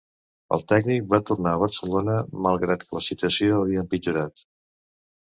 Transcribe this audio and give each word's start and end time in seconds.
El 0.55 0.61
tècnic 0.71 1.03
va 1.09 1.17
tornar 1.25 1.51
a 1.57 1.59
Barcelona 1.63 2.15
malgrat 2.45 2.85
que 2.87 2.97
la 2.99 3.03
situació 3.09 3.59
havia 3.65 3.83
empitjorat. 3.85 4.43